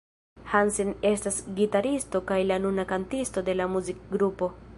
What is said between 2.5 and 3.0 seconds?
la nuna